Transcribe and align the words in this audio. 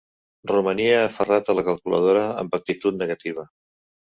Romania 0.51 0.95
aferrat 1.01 1.51
a 1.53 1.55
la 1.59 1.65
calculadora 1.69 2.25
amb 2.45 2.59
actitud 2.61 2.99
negativa. 3.03 3.47